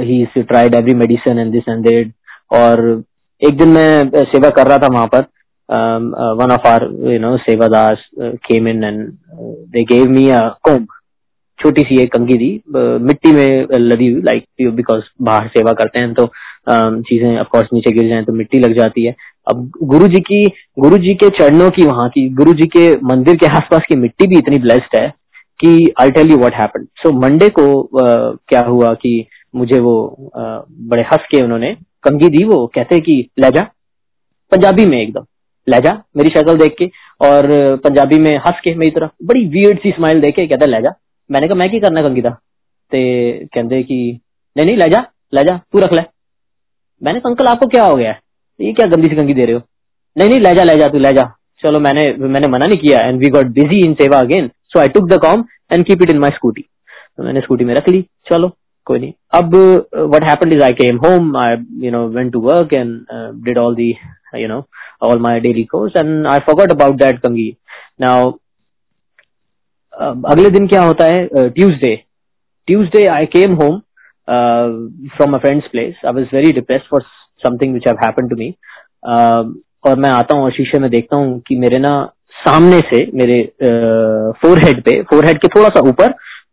He 0.00 0.24
tried 0.38 0.74
every 0.74 0.94
medicine 0.94 1.38
and 1.38 1.52
this 1.52 1.68
and 1.68 2.12
और 2.52 2.80
एक 3.42 3.56
दिन 3.58 3.68
मैं 3.68 4.24
सेवा 4.24 4.48
कर 4.56 4.66
रहा 4.66 4.78
था 4.78 4.88
वहाँ 4.92 5.06
पर। 5.14 5.20
One 6.38 6.52
of 6.52 6.66
our 6.68 6.82
you 7.12 7.18
know 7.20 7.36
Sevadas 7.38 8.04
came 8.18 8.68
in 8.68 8.84
and 8.84 9.06
they 9.74 9.82
gave 9.92 10.10
me 10.10 10.28
a 10.28 10.40
comb 10.64 10.86
छोटी 11.58 11.82
सी 11.82 12.00
एक 12.02 12.12
कंगी 12.12 12.36
थी 12.38 12.50
मिट्टी 13.06 13.32
में 13.32 13.78
लदी 13.78 14.06
हुई 14.06 14.22
लाइक 14.22 14.72
बिकॉज़ 14.76 15.02
बाहर 15.22 15.48
सेवा 15.56 15.72
करते 15.80 16.04
हैं 16.04 16.12
तो 16.14 16.26
चीज़ें 17.08 17.38
ऑफकोर्स 17.40 17.68
नीचे 17.74 17.92
गिर 17.92 18.08
जाए 18.08 18.24
तो 18.24 18.32
मिट्टी 18.32 18.58
लग 18.58 18.78
जाती 18.78 19.04
है। 19.04 19.14
अब 19.50 19.70
गुरु 19.82 20.08
जी 20.08 20.20
की 20.22 20.42
गुरु 20.78 20.96
जी 20.98 21.14
के 21.14 21.28
चरणों 21.38 21.70
की 21.70 21.84
वहाँ 21.86 22.08
की 22.08 22.28
गुरु 22.34 22.52
जी 22.52 22.66
के 22.66 22.88
मंदिर 23.06 23.36
के 23.36 23.46
आसपास 23.46 23.86
की 23.88 23.96
मिट्टी 23.96 24.26
भी 24.26 24.38
इतनी 24.38 24.58
ब्लेस्ड 24.58 25.00
है 25.00 25.08
कि 25.60 25.92
I 26.00 26.10
tell 26.10 26.30
you 26.30 26.36
what 26.38 26.54
happened 26.54 26.86
so 26.96 27.12
Monday 27.20 27.48
को 27.48 27.62
uh, 27.82 28.38
क्या 28.48 28.60
हुआ 28.60 28.92
कि 28.94 29.12
मुझे 29.56 29.78
वो 29.80 29.94
uh, 30.26 30.58
बड़े 30.90 31.02
हंस 31.02 31.26
के 31.30 31.40
उन्होंने 31.44 31.76
कंगी 32.04 32.28
दी 32.28 32.44
वो 32.44 32.66
कहते 32.74 32.98
कि 33.00 33.14
लहजा 33.38 33.62
पंजाबी 34.52 34.86
में 34.86 35.00
एकदम 35.00 35.24
लहजा 35.66 35.92
मेरी 36.16 36.30
शक्ल 36.30 36.54
देख 36.58 36.74
के 36.78 36.86
और 37.20 37.46
पंजाबी 37.76 38.18
में 38.18 38.36
हंस 38.46 38.60
के 38.64 38.74
मेरी 38.74 38.90
तरफ़, 38.90 39.10
बड़ी 39.24 39.44
वियर्ड 39.48 39.78
सी 39.78 39.90
स्माइल 39.90 40.20
देख 40.20 40.34
के 40.36 40.46
कहता 40.46 40.66
लहजा 40.66 40.94
मैंने 41.30 41.46
कहा, 41.46 41.54
मैं 41.54 41.70
की 41.70 41.80
करना 41.80 42.00
कंगी 42.02 42.22
ते 42.22 43.00
कहते 43.54 43.82
कि, 43.82 44.20
नहीं 44.56 44.66
नहीं 44.66 44.76
लहजा 44.76 45.04
लहजा 45.34 45.56
तू 45.72 45.78
रख 45.78 45.92
ले। 45.92 46.02
मैंने 47.02 47.20
कहा, 47.20 47.30
अंकल, 47.30 47.46
आपको 47.46 47.66
क्या 47.66 47.84
हो 47.84 47.96
गया? 47.96 48.14
ये 48.60 48.72
क्या 48.72 48.86
गंदी 48.86 49.08
सी 49.08 49.16
कंगी 49.16 49.34
दे 49.34 49.44
रहे 49.44 49.54
हो? 49.54 49.60
नहीं 50.16 50.28
नहीं 50.28 50.40
लहजा 50.40 50.62
लहजा 50.62 50.88
तू 50.88 50.98
लहजा 50.98 51.22
चलो, 51.62 51.78
मैंने 51.80 52.02
मैंने 52.18 52.48
मना 52.48 52.66
नहीं 52.66 52.78
किया 52.78 53.00
and 53.00 53.18
we 53.20 53.28
got 53.28 53.46
busy 53.58 53.78
in 53.86 53.94
seva 53.94 54.18
again 54.20 54.48
so 54.72 54.80
I 54.80 54.88
took 54.88 55.08
the 55.08 55.18
comb 55.22 55.44
and 55.72 55.84
keep 55.86 56.02
it 56.02 56.10
in 56.10 56.18
my 56.18 56.30
scooty 56.34 56.62
तो 56.62 57.22
मैंने 57.24 57.40
स्कूटी 57.40 57.64
में 57.64 57.74
रख 57.74 57.88
ली, 57.88 58.02
चलो 58.30 58.48
कोई 58.86 58.98
नहीं। 58.98 59.12
अब 59.34 59.54
what 59.94 60.24
happened 60.24 60.52
is 60.52 60.62
I 60.62 60.72
came 60.72 60.96
home 60.96 61.36
I 61.36 61.56
you 61.84 61.90
know 61.90 62.06
went 62.08 62.32
to 62.32 62.40
work 62.40 62.72
and 62.72 63.06
did 63.44 63.58
all 63.58 63.74
the 63.74 63.90
you 64.34 64.48
know 64.48 64.62
all 65.02 65.18
my 65.18 65.40
daily 65.40 65.64
chores 65.64 65.96
and 65.96 66.26
I 66.26 66.38
forgot 66.38 66.72
about 66.72 66.94
that 66.94 67.18
कंगी 67.18 67.56
now 68.00 68.30
अगले 70.30 70.50
दिन 70.50 70.66
क्या 70.66 70.82
होता 70.82 71.04
है? 71.04 71.28
Tuesday 71.48 71.94
Tuesday 72.66 73.06
I 73.06 73.26
came 73.26 73.54
home 73.54 73.78
from 75.16 75.32
a 75.34 75.38
friends 75.38 75.66
place 75.68 76.06
I 76.06 76.12
was 76.12 76.26
very 76.34 76.52
depressed 76.52 76.86
for 76.90 77.02
something 77.42 77.72
which 77.72 77.86
have 77.88 77.96
happened 78.06 78.30
to 78.30 78.36
me 78.36 78.54
और 79.88 79.98
मैं 79.98 80.10
आता 80.10 80.36
हूँ 80.36 80.44
और 80.44 80.52
शीशे 80.52 80.78
में 80.78 80.90
देखता 80.90 81.16
हूँ 81.16 81.40
कि 81.40 81.56
मेरे 81.56 81.80
ना 81.80 82.12
सामने 82.46 82.78
से 82.78 83.04
मेरे 83.14 83.42
फोरहेड 84.42 84.76
uh, 84.76 84.84
पे 84.84 85.02
फोरहेड 85.02 85.38
के 85.38 85.48
थोड़ा 85.48 85.68
सा 85.68 85.88
ऊपर 85.88 86.12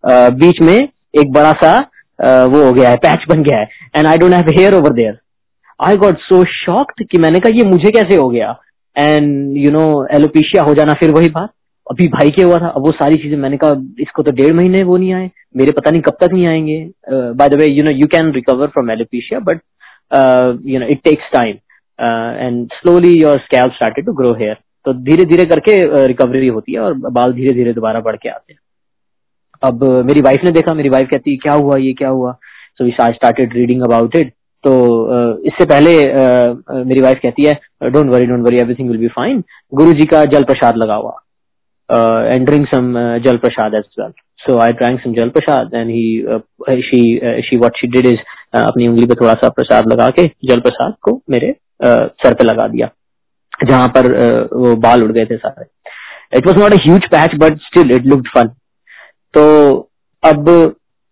uh, 0.09 0.33
बीच 0.39 0.61
में 0.61 0.77
एक 1.19 1.31
बड़ा 1.31 1.51
सा 1.51 1.89
वो 2.19 2.63
हो 2.63 2.71
गया 2.73 2.89
है 2.89 2.97
पैच 2.97 3.25
बन 3.29 3.43
गया 3.43 3.57
है 3.57 3.67
and 3.95 4.07
I 4.07 4.17
don't 4.17 4.33
have 4.33 4.49
hair 4.57 4.73
over 4.75 4.93
there 4.93 5.17
I 5.79 5.97
got 5.97 6.19
so 6.19 6.43
shocked 6.51 7.03
कि 7.07 7.17
मैंने 7.17 7.39
कहा, 7.39 7.57
ये 7.57 7.63
मुझे 7.65 7.91
कैसे 7.91 8.15
हो 8.15 8.29
गया? 8.29 8.55
एंड 8.95 9.57
यू 9.57 9.71
नो 9.71 9.85
एलोपीशिया 10.15 10.63
हो 10.63 10.73
जाना 10.73 10.93
फिर 10.99 11.11
वही 11.11 11.29
बात। 11.29 11.49
अभी 11.87 12.07
भाई 12.09 12.31
के 12.31 12.43
हुआ 12.43 12.57
था, 12.59 12.67
अब 12.67 12.85
वो 12.85 12.91
सारी 12.91 13.17
चीज़ें, 13.17 13.37
मैंने 13.37 13.57
कहा, 13.57 13.75
इसको 14.01 14.23
तो 14.23 14.31
डेढ़ 14.31 14.53
महीने 14.53 14.81
वो 14.83 14.97
नहीं 14.97 15.13
आए, 15.13 15.29
मेरे 15.57 15.71
पता 15.71 15.91
नहीं 15.91 16.01
कब 16.01 16.17
तक 16.21 16.33
नहीं 16.33 16.47
आएँगे। 16.47 16.79
By 17.11 17.49
the 17.49 17.59
way 17.59 17.67
you 17.67 17.83
know 17.83 17.91
you 17.91 18.07
can 18.07 18.31
recover 18.33 18.67
from 18.67 18.91
alopecia 18.91 19.39
but 19.41 19.61
you 20.67 20.79
know 20.79 20.87
it 20.87 21.01
takes 21.03 21.29
time 21.33 21.55
and 22.39 22.67
slowly 22.73 23.13
your 23.21 23.37
scalp 23.39 23.73
started 23.73 24.05
to 24.05 24.13
grow 24.13 24.33
hair 24.39 24.57
तो 24.85 24.93
धीरे 25.03 25.25
धीरे 25.25 25.45
करके 25.45 26.05
रिकवरी 26.07 26.47
होती 26.47 26.73
है 26.73 26.79
और 26.79 26.93
बाल 27.11 27.33
धीरे 27.33 27.53
धीरे 27.53 27.73
दोबारा 27.73 27.99
बढ़ 27.99 28.15
के 28.15 28.29
आते 28.29 28.53
हैं। 28.53 28.59
अब 29.63 29.83
मेरी 30.05 30.21
वाइफ 30.21 30.43
ने 30.43 30.51
देखा, 30.51 30.73
मेरी 30.73 30.89
वाइफ 30.89 31.07
कहती, 31.11 31.35
क्या 31.37 31.53
हुआ 31.53 31.77
ये, 31.77 31.93
क्या 31.93 32.09
हुआ? 32.09 32.31
So 32.79 32.85
we 32.85 32.91
started 32.91 33.53
reading 33.55 33.81
about 33.83 34.15
it 34.15 34.33
तो 34.63 34.71
इससे 35.47 35.65
पहले 35.65 35.91
मेरी 36.85 37.01
वाइफ 37.01 37.19
कहती 37.23 37.45
है 37.45 37.53
don't 37.91 38.09
worry 38.09 38.25
don't 38.25 38.45
worry 38.45 38.57
everything 38.61 38.89
will 38.89 38.99
be 38.99 39.07
fine 39.15 39.43
Guru 39.73 39.93
ji 39.93 40.05
का 40.13 40.23
जल 40.33 40.43
प्रसाद 40.43 40.77
लगा 40.77 40.95
हुआ 40.95 42.31
and 42.33 42.45
drink 42.45 42.67
some 42.67 42.93
jal 43.25 43.37
prasad 43.37 43.73
as 43.75 43.83
well 43.99 44.11
so 44.39 44.57
I 44.61 44.73
drank 44.79 44.99
some 45.01 45.13
jal 45.13 45.29
prasad 45.37 45.73
and 45.73 45.89
he 45.89 46.81
she 46.81 47.01
she 47.49 47.57
what 47.57 47.77
she 47.77 47.87
did 47.87 48.07
is 48.07 48.19
अपनी 48.57 48.87
उंगली 48.87 49.05
पे 49.05 49.15
थोड़ा 49.21 49.33
सा 49.35 49.49
प्रसाद 49.49 49.91
लगा 49.93 50.09
के 50.19 50.25
जल 50.49 50.59
प्रसाद 50.59 50.93
को 51.01 51.21
मेरे 51.29 51.51
सर 51.83 52.33
पे 52.33 52.43
लगा 52.43 52.67
दिया, 52.67 52.89
जहाँ 53.67 53.87
पर 53.97 54.07
वो 54.53 54.75
बाल 54.77 55.03
उड़ 55.03 55.11
गए 55.11 55.25
थे 55.25 55.37
सारे. 55.37 55.65
It 56.37 56.47
was 56.47 56.59
not 56.59 56.73
a 56.73 56.83
huge 56.85 57.07
patch 57.11 57.35
but 57.39 57.57
still 57.63 57.95
it 57.95 58.05
looked 58.05 58.27
fun 58.27 58.49
तो 59.37 59.43
अब 60.23 60.49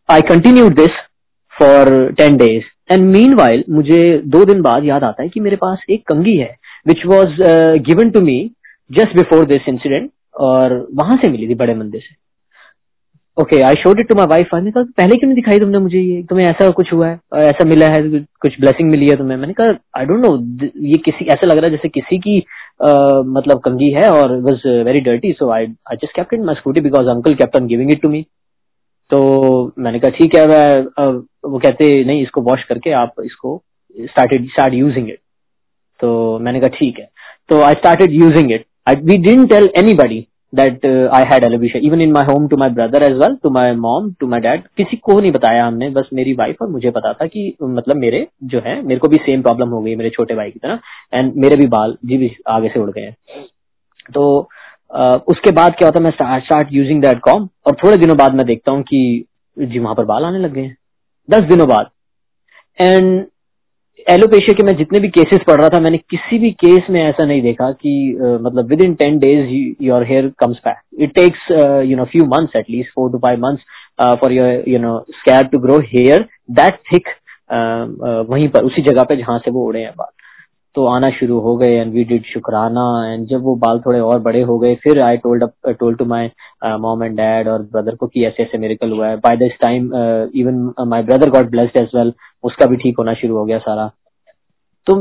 I 0.10 0.22
continue 0.22 0.70
this 0.70 1.01
for 1.53 1.89
ten 2.13 2.38
days 2.38 2.94
and 2.94 3.05
meanwhile 3.34 3.63
मुझे 3.70 4.01
दो 4.25 4.44
दिन 4.46 4.62
बाद 4.62 4.86
याद 4.86 5.03
आता 5.03 5.24
है 5.24 5.29
कि 5.29 5.39
मेरे 5.39 5.55
पास 5.55 5.86
एक 5.89 6.08
कंगी 6.08 6.36
है 6.38 6.55
which 6.88 7.05
was 7.05 7.41
given 7.88 8.10
to 8.10 8.22
me 8.22 8.39
just 8.89 9.15
before 9.15 9.46
this 9.46 9.70
incident 9.70 10.12
और 10.41 10.75
वहाँ 10.94 11.17
से 11.17 11.32
मिली 11.32 11.48
थी 11.48 11.55
बड़े 11.55 11.75
मंदिर 11.75 12.01
से। 12.01 12.15
Okay 13.37 13.59
I 13.67 13.75
showed 13.75 13.99
it 13.99 14.07
to 14.09 14.15
my 14.15 14.25
wife 14.25 14.49
मैंने 14.53 14.71
कहा 14.71 14.83
पहले 14.97 15.15
क्यों 15.17 15.27
नहीं 15.29 15.35
दिखाई 15.35 15.59
तुमने 15.59 15.79
मुझे 15.79 15.99
ये? 15.99 16.21
तुम्हें 16.23 16.45
ऐसा 16.45 16.69
कुछ 16.69 16.91
हुआ 16.93 17.07
है? 17.07 17.19
ऐसा 17.35 17.65
मिला 17.67 17.87
है? 17.87 18.01
कुछ 18.41 18.59
ब्लेसिंग 18.59 18.89
मिली 18.91 19.07
है 19.09 19.15
तुम्हें? 19.17 19.37
मैंने 19.37 19.53
कहा 19.53 19.99
आई 19.99 20.05
डोंट 20.05 20.25
नो 20.25 20.35
ये 20.87 20.97
किसी 21.05 21.25
ऐसा 21.25 21.47
लग 21.47 21.57
रहा 21.57 21.65
है 21.65 21.71
जैसे 21.71 21.89
किसी 21.89 22.17
की 22.17 22.39
uh, 22.39 23.25
मतलब 23.37 23.59
कंगी 23.65 23.89
है 23.91 24.09
और 24.09 24.35
was 24.41 24.67
very 24.85 24.99
dirty 25.09 25.31
so 25.39 25.49
I 25.49 25.65
I 25.91 25.95
just 25.95 26.15
kept 26.15 26.33
in 26.33 26.43
my 26.45 26.55
scooty 26.55 26.81
because 26.81 27.07
uncle 27.15 27.35
kept 27.35 27.55
on 27.55 27.67
giving 27.67 27.91
it 27.91 28.01
to 28.01 28.09
me 28.09 28.21
तो 29.11 29.19
मैंने 29.79 29.99
कहा 29.99 30.17
ठीक 30.19 30.35
है 30.35 30.47
मैं 30.47 31.07
वो 31.49 31.57
कहते 31.57 32.03
नहीं 32.05 32.21
इसको 32.21 32.41
वॉश 32.41 32.63
करके 32.69 32.91
आप 33.01 33.21
इसको 33.25 33.61
स्टार्टेड 33.95 34.45
स्टार्ट 34.45 34.73
यूजिंग 34.73 35.09
इट 35.09 35.19
तो 35.99 36.39
मैंने 36.39 36.59
कहा 36.59 36.77
ठीक 36.77 36.99
है. 36.99 37.07
तो 37.49 37.61
I 37.61 37.73
started 37.73 38.13
using 38.13 38.51
it 38.51 38.65
I 38.89 38.95
we 38.95 39.17
didn't 39.17 39.49
tell 39.49 39.69
anybody 39.77 40.25
that 40.55 40.85
I 41.13 41.24
had 41.33 41.43
alopecia 41.43 41.81
even 41.85 42.01
in 42.01 42.12
my 42.12 42.24
home 42.24 42.47
to 42.47 42.57
my 42.57 42.69
brother 42.69 43.03
as 43.03 43.17
well 43.17 43.35
to 43.43 43.50
my 43.50 43.75
mom 43.75 44.12
to 44.19 44.27
my 44.27 44.39
dad 44.39 44.67
किसी 44.77 44.97
को 44.97 45.19
नहीं 45.19 45.31
बताया 45.31 45.65
हमने 45.65 45.89
बस 45.89 46.09
मेरी 46.13 46.33
वाइफ 46.33 46.62
और 46.62 46.69
मुझे 46.69 46.91
पता 46.91 47.13
था 47.13 47.25
कि 47.25 47.55
मतलब 47.63 47.95
मेरे 47.95 48.27
जो 48.43 48.62
है 48.65 48.81
मेरे 48.81 49.00
को 49.00 49.07
भी 49.07 49.15
सेम 49.15 49.41
प्रॉब्लम 49.41 49.69
हो 49.69 49.81
गई 49.81 49.95
मेरे 49.95 50.09
छोटे 50.09 50.35
भाई 50.35 50.51
की 50.51 50.59
तरह 50.59 50.79
एंड 51.13 51.33
मेरे 51.35 51.55
भी 51.55 51.67
बाल 51.67 51.97
जी 52.05 52.17
भी 52.17 52.35
आगे 52.47 52.69
से 52.69 52.79
उड़ 52.79 52.91
गए 52.91 53.01
हैं। 53.01 53.15
तो 54.13 54.50
Uh, 54.95 55.19
उसके 55.27 55.51
बाद 55.51 55.75
क्या 55.75 55.88
होता 55.88 56.00
है 56.00 56.03
मैं 56.03 56.39
स्टार्ट 56.39 56.67
यूजिंग 56.71 57.01
दैट 57.01 57.19
कॉम 57.19 57.47
और 57.65 57.75
थोड़े 57.75 57.97
दिनों 57.97 58.17
बाद 58.17 58.33
मैं 58.33 58.45
देखता 58.45 58.71
हूँ 58.71 58.83
कि 58.83 59.25
जी 59.57 59.79
वहाँ 59.79 59.95
पर 59.95 60.05
बाल 60.05 60.24
आने 60.24 60.39
लग 60.39 60.53
गए 60.53 60.62
हैं। 60.62 60.77
दस 61.29 61.41
दिनों 61.41 61.67
बाद। 61.67 61.89
एंड 62.81 63.25
एलोपेशिया 64.07 64.53
के 64.53 64.63
मैं 64.63 64.75
जितने 64.77 65.00
भी 65.00 65.07
केसेस 65.07 65.39
पढ़ 65.47 65.55
रहा 65.55 65.69
था 65.69 65.79
मैंने 65.79 65.97
किसी 66.09 66.38
भी 66.39 66.50
केस 66.63 66.89
में 66.89 67.01
ऐसा 67.03 67.25
नहीं 67.25 67.41
देखा 67.41 67.71
कि 67.71 67.93
uh, 68.15 68.41
मतलब 68.41 68.67
within 68.81 68.93
ten 68.93 69.17
days 69.19 69.85
your 69.85 70.03
hair 70.03 70.31
comes 70.39 70.57
back 70.65 71.01
it 71.01 71.13
takes 71.15 71.47
you 71.89 71.97
know 71.97 72.05
few 72.05 72.25
months 72.25 72.55
at least 72.55 72.93
four 72.95 73.12
to 73.12 73.17
five 73.17 73.39
months 73.39 74.17
for 74.21 74.31
your 74.31 74.63
you 74.67 74.79
know 74.79 74.97
scar 75.12 75.43
to 75.43 75.59
grow 75.59 75.79
hair 75.88 76.27
that 76.51 76.79
thick 76.93 77.09
वहीं 78.29 78.47
पर 78.50 78.63
उसी 78.63 78.81
जगह 78.81 79.03
पे 79.03 79.15
जहाँ 79.15 79.39
से 79.39 79.51
वो 79.51 79.65
उड़े 79.67 79.81
हैं 79.81 79.91
बाल 79.97 80.12
तो 80.75 80.86
आना 80.88 81.10
शुरू 81.10 81.39
हो 81.39 81.55
गए 81.58 81.74
and 81.74 81.94
we 81.94 82.03
did 82.03 82.25
shukrana 82.25 82.86
and 83.05 83.27
जब 83.27 83.44
वो 83.44 83.55
बाल 83.58 83.79
थोड़े 83.79 84.00
और 84.01 84.20
बड़े 84.22 84.41
हो 84.44 84.58
गए, 84.60 84.75
फिर 84.75 85.00
I 85.01 85.17
told 85.17 85.44
told 85.70 85.98
to 85.98 86.05
my 86.05 86.32
mom 86.79 87.03
and 87.03 87.15
dad 87.17 87.48
और 87.48 87.62
ब्रदर 87.74 87.96
को 87.96 88.08
कि 88.08 88.25
ऐसे 88.25 88.44
ऐसे 88.44 88.58
मेरिकल 88.58 88.91
हुआ 88.91 89.08
है। 89.08 89.17
By 89.17 89.38
this 89.38 89.51
time 89.62 89.86
even 90.36 90.72
my 90.88 91.03
brother 91.03 91.29
got 91.32 91.50
blessed 91.51 91.77
as 91.77 91.89
well 91.96 92.13
उसका 92.44 92.65
भी 92.65 92.75
ठीक 92.77 92.96
होना 93.00 93.13
शुरू 93.15 93.38
हो 93.38 93.46
गया 93.46 93.58
सारा। 93.60 93.88
तो 94.88 94.96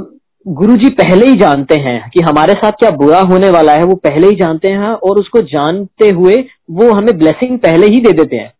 गुरु 0.47 0.77
जी 0.77 0.89
पहले 0.95 1.27
ही 1.27 1.37
जानते 1.37 1.77
हैं 1.79 1.99
कि 2.11 2.21
हमारे 2.23 2.53
साथ 2.55 2.73
क्या 2.79 2.91
बुरा 2.97 3.21
होने 3.23 3.51
वाला 3.51 3.73
है, 3.73 3.85
वो 3.85 3.95
पहले 3.97 4.27
ही 4.27 4.37
जानते 4.37 4.69
हैं 4.71 4.89
और 4.89 5.19
उसको 5.19 5.41
जानते 5.49 6.09
हुए 6.11 6.37
वो 6.73 6.91
हमें 6.93 7.17
ब्लेसिंग 7.19 7.59
पहले 7.61 7.87
ही 7.87 8.01
दे 8.01 8.13
देते 8.15 8.37
हैं। 8.37 8.53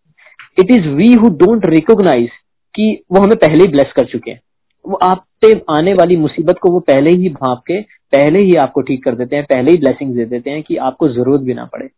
It 0.59 0.71
is 0.73 0.89
we 0.91 1.13
who 1.15 1.29
don't 1.39 1.67
recognise 1.69 2.29
कि 2.75 2.87
वो 3.13 3.23
हमें 3.23 3.37
पहले 3.39 3.65
ही 3.65 3.71
ब्लेस 3.71 3.93
कर 3.97 4.07
चुके 4.07 4.31
हैं। 4.31 4.41
वो 4.85 4.99
आप 5.03 5.25
पे 5.45 5.53
आने 5.71 5.95
वाली 5.95 6.17
मुसीबत 6.17 6.59
को 6.63 6.71
वो 6.73 6.81
पहले 6.89 7.11
ही 7.13 7.29
भाप 7.31 7.63
के 7.67 7.81
पहले 8.13 8.39
ही 8.41 8.55
आपको 8.59 8.81
ठीक 8.83 9.05
कर 9.05 9.15
देते 9.15 9.37
हैं 9.37 9.45
पहले 9.45 9.71
ही 9.71 9.79
ब्लेसिंग 9.79 10.15
दे 10.17 10.25
देते 10.27 10.51
हैं 10.51 10.63
कि 10.63 10.77
आपको 10.89 11.09
ज़रूरत 11.09 11.41
भी 11.41 11.55
ना 11.55 11.65
पड़े। 11.73 11.89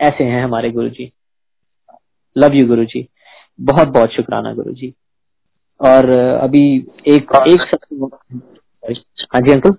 ऐसे 0.00 0.24
हैं 0.24 0.42
हमारे 0.44 0.70
गुरु 0.70 0.88
जी 0.90 1.10
लव 2.36 2.54
यू 2.54 2.66
गुरु 2.66 2.84
जी 2.84 3.06
बहुत 3.58 3.88
बहुत 3.88 4.12
शुक्राना 4.12 4.52
गुरु 4.54 4.72
जी 4.72 4.92
और 5.80 6.10
अभी 6.18 6.62
एक 7.08 7.32
एक 7.48 7.60
हाँ। 9.32 9.40
जी 9.40 9.52
अंकल 9.52 9.70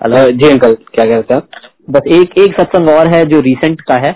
हेलो 0.00 0.28
जी 0.32 0.48
अंकल 0.48 0.74
क्या 0.74 1.04
कह 1.04 1.10
रहे 1.10 1.22
थे 1.30 1.40
बस 1.90 2.06
एक 2.12 2.38
एक 2.40 2.60
सत्संग 2.60 2.88
और 2.88 3.14
है 3.14 3.24
जो 3.26 3.40
रिसेंट 3.40 3.80
का 3.80 3.94
है। 3.98 4.12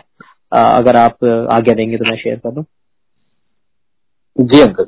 अगर 0.52 0.96
आप 0.96 1.24
आज्ञा 1.52 1.74
देंगे 1.74 1.96
तो 1.96 2.04
मैं 2.04 2.16
शेयर 2.16 2.36
कर 2.38 2.50
दूँ। 2.50 2.64
जी 4.36 4.60
अंकल 4.60 4.86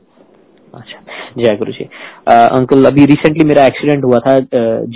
अच्छा 0.74 0.98
जय 1.38 1.56
गुरु 1.56 1.72
जी। 1.72 1.84
अंकल, 1.84 2.84
अभी 2.86 3.04
रिसेंटली 3.06 3.44
मेरा 3.48 3.64
एक्सीडेंट 3.66 4.04
हुआ 4.04 4.18
था 4.26 4.38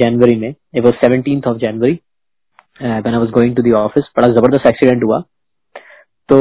जनवरी 0.01 0.37
में। 0.39 0.49
It 0.49 0.85
was 0.85 0.95
seventeen 0.95 1.43
of 1.49 1.57
January 1.59 1.99
when 2.81 3.15
I 3.15 3.19
was 3.19 3.31
going 3.31 3.57
to 3.57 3.63
the 3.63 3.73
office 3.77 4.05
बड़ा 4.17 4.29
ज़बरदस्त 4.33 4.67
एक्सीडेंट 4.69 5.05
हुआ। 5.05 5.19
तो 6.29 6.39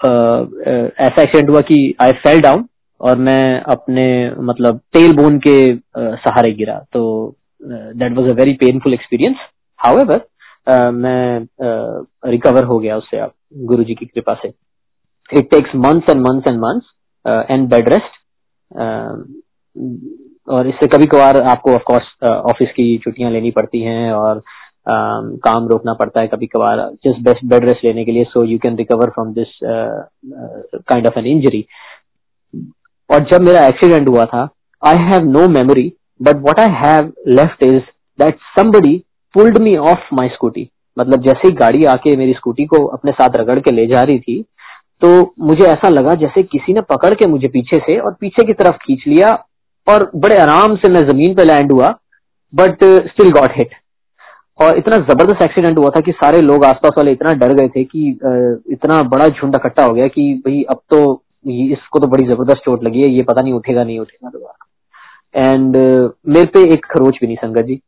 ऐसा 0.00 1.22
एक्सीडेंट 1.22 1.50
हुआ 1.50 1.60
कि 1.70 1.78
आई 2.02 2.12
फेल 2.24 2.40
डाउन 2.40 2.66
और 3.00 3.16
मैं 3.28 3.60
अपने 3.72 4.04
मतलब 4.42 4.80
टेल 4.94 5.12
बोन 5.16 5.38
के 5.46 5.56
सहारे 5.96 6.52
गिरा। 6.54 6.78
तो 6.92 7.02
that 7.62 8.16
was 8.16 8.30
a 8.30 8.34
very 8.34 8.52
painful 8.60 8.94
experience 8.94 9.36
however 9.80 10.20
मैं 10.94 11.46
रिकवर 12.30 12.64
हो 12.64 12.78
गया 12.78 12.96
उससे 12.96 13.18
आप 13.18 13.34
गुरु 13.70 13.84
जी 13.84 13.94
की 13.94 14.06
कृपा 14.06 14.34
से। 14.42 14.48
It 15.30 15.50
takes 15.50 15.74
months 15.76 16.10
and 16.10 16.20
months 16.22 16.48
and 16.48 16.58
months 16.60 17.50
and 17.50 17.68
bed 17.70 17.88
rest 17.88 18.20
और 20.48 20.68
इससे 20.68 20.86
कभी 20.86 21.06
कभार 21.06 21.40
आपको 21.42 21.74
ऑफ़ 21.74 21.82
कोर्स 21.82 22.12
ऑफ़िस 22.24 22.68
की 22.68 22.96
छुट्टियाँ 22.98 23.30
लेनी 23.30 23.50
पड़ती 23.50 23.80
हैं 23.80 24.12
और 24.12 24.42
काम 24.86 25.68
रोकना 25.68 25.92
पड़ता 25.92 26.20
है 26.20 26.26
कभी 26.26 26.46
कभार 26.46 26.78
जस्ट 27.06 27.20
बेस्ट 27.24 27.44
बेड 27.44 27.64
रेस्ट 27.64 27.84
लेने 27.84 28.04
के 28.04 28.12
लिए 28.12 28.24
so 28.24 28.44
you 28.44 28.58
can 28.58 28.76
recover 28.76 29.10
from 29.10 29.32
this 29.32 29.58
kind 29.64 31.06
of 31.06 31.18
an 31.18 31.26
injury 31.26 31.64
और 33.10 33.24
जब 33.32 33.42
मेरा 33.42 33.66
एक्सीडेंट 33.66 34.08
हुआ 34.08 34.24
था 34.24 34.48
I 34.82 34.96
have 35.02 35.24
no 35.30 35.48
memory 35.48 35.92
but 36.22 36.36
what 36.36 36.60
I 36.60 36.74
have 36.76 37.12
left 37.28 37.64
is 37.64 37.80
that 38.18 38.38
somebody 38.58 38.96
pulled 39.34 39.58
me 39.58 39.76
off 39.76 40.14
my 40.14 40.28
scooty 40.28 40.68
मतलब 40.96 41.22
जैसे 41.22 41.48
ही 41.48 41.54
गाड़ी 41.54 41.84
आके 41.84 42.16
मेरी 42.16 42.32
स्कूटी 42.32 42.64
को 42.66 42.84
अपने 42.86 43.12
साथ 43.12 43.36
रगड़ 43.36 43.58
के 43.60 43.70
ले 43.70 43.86
जा 43.86 44.02
रही 44.02 44.18
थी 44.18 44.44
तो 45.04 45.34
मुझे 45.40 45.64
ऐसा 45.64 45.88
लगा 45.88 46.14
जैसे 46.14 46.42
किसी 46.42 46.72
ने 46.72 46.80
पकड़ 46.80 47.14
के 47.14 47.28
मुझे 47.28 47.48
पीछे 47.48 47.78
से 47.78 47.98
और 47.98 48.12
पीछे 48.20 48.46
की 48.46 48.52
तरफ़ 48.52 48.76
खींच 48.76 49.04
लिया 49.06 49.44
और 49.88 50.10
बड़े 50.16 50.36
आराम 50.38 50.76
से 50.76 50.92
मैं 50.92 51.00
ज़मीन 51.08 51.34
पे 51.34 51.44
लैंड 51.44 51.72
हुआ 51.72 51.88
बट 52.54 52.84
स्टिल 52.84 53.30
गॉट 53.30 53.50
हिट 53.56 53.70
और 54.60 54.78
इतना 54.78 54.96
ज़बरदस्त 54.96 55.42
एक्सीडेंट 55.42 55.78
हुआ 55.78 55.90
था 55.90 56.00
कि 56.00 56.12
सारे 56.12 56.40
लोग 56.40 56.64
आसपास 56.64 56.90
वाले 56.96 57.12
इतना 57.12 57.32
डर 57.32 57.52
गए 57.52 57.68
थे 57.68 57.84
कि 57.84 58.18
uh, 58.26 58.72
इतना 58.72 59.02
बड़ा 59.02 59.28
झुंड 59.28 59.54
इकट्ठा 59.54 59.84
हो 59.84 59.94
गया 59.94 60.06
कि 60.06 60.34
भाई 60.34 60.62
अब 60.62 60.80
तो 60.90 61.22
इसको 61.46 61.98
तो 61.98 62.06
बड़ी 62.06 62.24
ज़बरदस्त 62.24 62.58
चोट 62.58 62.84
लगी 62.84 63.02
है 63.02 63.10
ये 63.10 63.22
पता 63.22 63.42
नहीं 63.42 63.52
उठेगा 63.52 63.84
नहीं 63.84 63.98
उठेगा 63.98 64.30
दोबारा। 64.30 65.52
एंड 65.52 65.76
uh, 65.76 66.10
मेरे 66.28 66.46
पे 66.46 66.72
एक 66.74 66.84
खरोच 66.84 67.18
भी 67.20 67.26
नहीं 67.26 67.36
संगत 67.36 67.64
जी। 67.64 67.80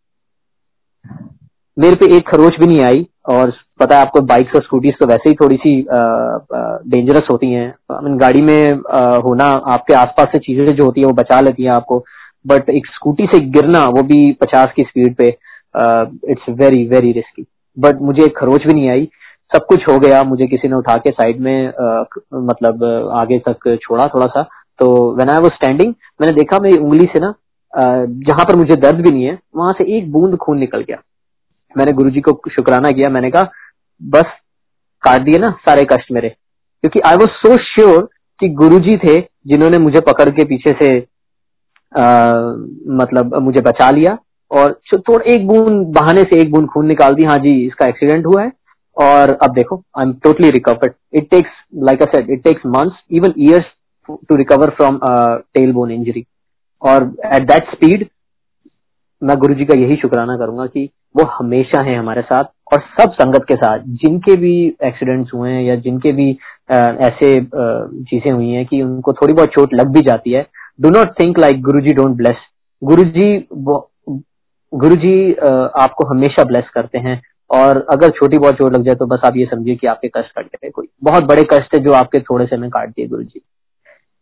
मेरे 1.78 1.94
पे 1.94 2.16
एक 2.16 2.28
खरोच 2.28 2.56
भी 2.60 2.66
नहीं 2.66 2.80
आई। 2.80 3.06
और 3.26 3.52
पता 3.80 3.96
है 3.96 4.02
आपको 4.02 4.20
बाइक्स 4.22 4.54
और 4.56 4.62
स्कूटीज 4.62 4.94
तो 5.00 5.06
वैसे 5.06 5.28
ही 5.28 5.34
थोड़ी 5.34 5.56
सी 5.56 5.70
डेंजरस 6.90 7.28
होती 7.30 7.50
हैं। 7.52 7.66
आई 7.92 8.04
मीन 8.04 8.16
गाड़ी 8.18 8.42
में 8.42 8.82
आ, 8.90 9.16
होना 9.18 9.44
आपके 9.44 9.94
आसपास 9.94 10.28
से 10.32 10.38
चीज़ें 10.40 10.66
जो 10.66 10.84
होती 10.84 11.00
है 11.00 11.06
वो 11.06 11.12
बचा 11.14 11.40
लेती 11.40 11.64
हैं 11.64 11.70
आपको। 11.72 11.98
बट 12.44 12.68
एक 12.70 12.86
स्कूटी 12.94 13.26
से 13.26 13.40
गिरना 13.50 13.82
वो 13.88 14.02
भी 14.04 14.32
पचास 14.40 14.72
की 14.76 14.82
स्पीड 14.82 15.14
पे 15.16 15.28
it's 16.32 16.48
very 16.58 16.84
very 16.88 17.12
risky 17.12 17.46
but 17.76 18.00
मुझे 18.02 18.28
खरोच 18.36 18.66
भी 18.66 18.74
नहीं 18.74 18.88
आई। 18.90 19.08
सब 19.52 19.64
कुछ 19.68 19.88
हो 19.88 19.98
गया 20.00 20.22
मुझे 20.24 20.46
किसी 20.46 20.68
ने 20.68 20.76
उठा 20.76 20.96
के 20.96 21.10
साइड 21.12 21.40
में 21.40 21.66
आ, 21.68 22.04
मतलब 22.34 22.84
आगे 23.20 23.38
तक 23.48 23.76
छोड़ा 23.82 24.06
थोड़ा 24.06 24.26
सा 24.26 24.42
तो 24.78 24.86
वेन 25.16 25.28
आई 25.30 25.42
वो 25.42 25.48
स्टैंडिंग 25.54 25.94
मैंने 26.20 26.32
देखा 26.32 26.58
मेरी 26.58 26.78
उंगली 26.78 27.06
से 27.06 27.20
ना 27.20 27.34
जहाँ 27.72 28.44
पर 28.44 28.56
मुझे 28.56 28.76
दर्द 28.76 29.00
भी 29.00 29.10
नहीं 29.10 29.24
है 29.24 29.38
वहाँ 29.56 29.72
से 29.78 29.84
एक 29.96 30.10
बूंद 30.12 30.36
खून 30.36 30.58
निकल 30.58 30.80
गया। 30.80 30.96
मैंने 31.76 31.92
गुरु 31.92 32.10
जी 32.10 32.20
को 32.20 32.40
शुक्राना 32.52 32.90
किया 32.90 33.10
मैंने 33.10 33.30
कहा 33.30 33.50
बस 34.00 34.32
काट 35.02 35.22
दिए 35.22 35.38
ना 35.38 35.50
सारे 35.66 35.84
कष्ट 35.92 36.12
मेरे। 36.12 36.28
क्योंकि 36.28 37.00
आई 37.08 37.16
वॉज़ 37.16 37.30
सो 37.38 37.56
श्योर 37.64 38.08
कि 38.40 38.48
गुरु 38.56 38.78
जी 38.80 38.96
थे 38.98 39.18
जिन्होंने 39.46 39.78
मुझे 39.78 40.00
पकड़ 40.08 40.28
के 40.30 40.44
पीछे 40.44 40.72
से 40.82 40.90
आ, 41.92 42.32
मतलब 42.98 43.34
मुझे 43.42 43.60
बचा 43.62 43.90
लिया 43.90 44.16
और 44.50 44.72
थोड़ा 44.98 45.32
एक 45.32 45.46
बूंद 45.46 45.86
बहाने 45.94 46.22
से 46.22 46.40
एक 46.40 46.50
बूंद 46.52 46.68
खून 46.68 46.86
निकाल 46.86 47.14
दी 47.14 47.24
हाँ 47.24 47.38
जी 47.38 47.54
इसका 47.66 47.88
एक्सीडेंट 47.88 48.26
हुआ 48.26 48.42
है। 48.42 48.50
और 48.96 49.30
अब 49.44 49.54
देखो 49.54 49.76
I 49.98 50.04
am 50.04 50.12
totally 50.24 50.50
recovered 50.50 50.92
it 51.18 51.28
takes 51.30 51.50
like 51.86 52.02
I 52.02 52.06
said 52.06 52.30
it 52.30 52.42
takes 52.44 52.66
months 52.66 53.02
even 53.18 53.32
years 53.38 53.64
to 54.08 54.36
recover 54.36 54.70
from 54.76 54.98
tail 55.54 55.72
bone 55.72 55.90
injury 55.90 56.24
और 56.82 57.04
एट 57.26 57.42
दैट 57.50 57.70
स्पीड 57.70 58.06
मैं 59.22 59.36
गुरु 59.38 59.54
जी 59.54 59.64
का 59.64 59.74
यही 59.74 59.96
शुक्राना 59.96 60.36
करूँगा 60.36 60.66
कि 60.66 60.88
वो 61.16 61.24
हमेशा 61.32 61.80
है 61.82 61.96
हमारे 61.96 62.22
साथ 62.22 62.44
और 62.72 62.80
सब 62.98 63.12
संगत 63.12 63.44
के 63.48 63.56
साथ 63.56 63.78
जिनके 64.02 64.36
भी 64.36 64.54
एक्सीडेंट्स 64.84 65.34
हुए 65.34 65.50
हैं 65.50 65.62
या 65.62 65.76
जिनके 65.76 66.12
भी 66.12 66.30
आ, 66.70 66.76
ऐसे 66.76 67.28
चीज़ें 67.44 68.30
हुई 68.32 68.48
हैं 68.48 68.64
कि 68.66 68.82
उनको 68.82 69.12
थोड़ी 69.12 69.34
बहुत 69.34 69.48
चोट 69.48 69.74
लग 69.74 69.88
भी 69.88 70.00
जाती 70.00 70.32
है। 70.32 70.46
Do 70.80 70.90
not 70.90 71.18
think 71.20 71.38
like 71.38 71.60
Guru 71.62 71.80
ji 71.80 71.94
don't 71.94 72.16
bless 72.16 72.36
गुरु 72.82 73.02
जी 73.10 73.46
गुरु 74.72 74.96
जी 74.96 75.32
आपको 75.32 76.06
हमेशा 76.06 76.44
ब्लेस 76.44 76.70
करते 76.74 76.98
हैं 76.98 77.20
और 77.50 77.84
अगर 77.90 78.10
छोटी 78.10 78.38
बहुत 78.38 78.54
चोट 78.54 78.72
लग 78.72 78.84
जाए 78.84 78.94
तो 78.94 79.06
बस 79.06 79.20
आप 79.24 79.36
ये 79.36 79.46
समझिए 79.46 79.76
कि 79.76 79.86
आपके 79.86 80.08
कष्ट 80.08 80.38
कट 80.38 80.46
गए 80.46 80.70
कोई। 80.70 80.86
बहुत 81.04 81.24
बड़े 81.24 81.42
कष्ट 81.52 81.74
है 81.74 81.80
जो 81.80 81.92
आपके 81.92 82.20
थोड़े 82.20 82.46
से 82.46 82.56
में 82.56 82.68
काट 82.70 82.88
दिए 82.88 83.06
गुरु 83.06 83.22
जी 83.22 83.40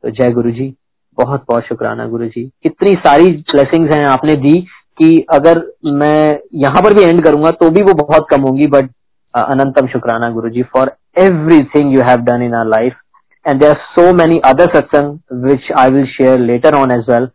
तो 0.04 0.10
जय 0.10 0.30
गुरु 0.30 0.50
जी 0.50 0.74
बहुत 1.18 1.44
बहुत 1.48 1.64
शुक्राना 1.64 2.06
गुरु 2.06 2.26
जी 2.26 2.44
कितनी 2.62 2.94
सारी 2.98 3.30
ब्लेसिंग्स 3.50 3.94
हैं 3.94 4.04
आपने 4.04 4.36
दी 4.36 4.54
कि 5.02 5.26
अगर 5.32 5.60
मैं 5.92 6.38
यहाँ 6.54 6.82
पर 6.82 6.94
भी 6.94 7.02
एंड 7.02 7.24
करूँगा 7.24 7.50
तो 7.50 7.70
भी 7.70 7.82
वो 7.82 7.94
बहुत 7.94 8.26
कम 8.30 8.40
होंगी 8.40 8.66
बट 8.66 8.90
अनंतम 9.34 9.86
शुक्राना 9.86 10.30
Guru 10.30 10.50
ji 10.50 10.62
for 10.72 10.92
everything 11.74 11.94
you 11.94 12.02
have 12.02 12.20
done 12.20 12.42
in 12.42 12.54
our 12.54 12.66
life 12.66 12.98
and 13.46 13.60
there 13.60 13.70
are 13.70 13.76
so 13.90 14.12
many 14.12 14.38
other 14.44 14.74
satsang 14.76 15.44
which 15.44 15.70
I 15.78 15.90
will 15.90 16.06
share 16.06 16.38
later 16.40 16.74
on 16.74 16.90
as 16.90 17.04
well 17.08 17.28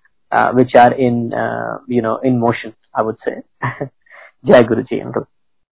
which 0.56 0.78
are 0.78 0.94
in 1.00 1.18
you 1.92 2.02
know 2.02 2.20
in 2.26 2.38
motion 2.38 2.72
I 3.00 3.06
would 3.06 3.12
say 3.24 3.40
जय 4.46 4.64
Guru 4.64 4.82
ji 4.82 5.00
uncle 5.00 5.22